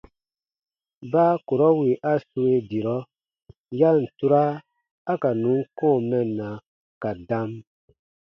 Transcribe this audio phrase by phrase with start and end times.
[1.11, 2.95] Baa kurɔ wì a sue dirɔ,
[3.79, 4.43] ya ǹ tura
[5.11, 6.49] a ka nùn kɔ̃ɔ mɛnna
[7.01, 7.49] ka dam.